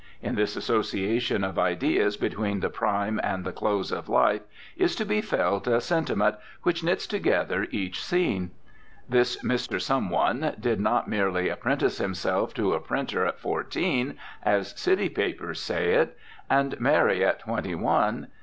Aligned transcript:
In 0.19 0.33
this 0.33 0.55
association 0.55 1.43
of 1.43 1.59
ideas 1.59 2.17
between 2.17 2.61
the 2.61 2.71
prime 2.71 3.19
and 3.23 3.45
the 3.45 3.51
close 3.51 3.91
of 3.91 4.09
life 4.09 4.41
is 4.75 4.95
to 4.95 5.05
be 5.05 5.21
felt 5.21 5.67
a 5.67 5.79
sentiment 5.79 6.37
which 6.63 6.83
knits 6.83 7.05
together 7.05 7.67
each 7.69 8.03
scene. 8.03 8.49
This 9.07 9.43
Mr. 9.43 9.79
Some 9.79 10.09
One 10.09 10.55
did 10.59 10.79
not 10.79 11.07
merely 11.07 11.49
apprentice 11.49 11.99
himself 11.99 12.51
to 12.55 12.73
a 12.73 12.79
printer 12.79 13.27
at 13.27 13.37
fourteen 13.39 14.17
(as 14.41 14.71
city 14.75 15.07
papers 15.07 15.59
say 15.61 15.93
it) 15.93 16.17
and 16.49 16.79
marry 16.79 17.23
at 17.23 17.41
twenty 17.41 17.75
one. 17.75 18.25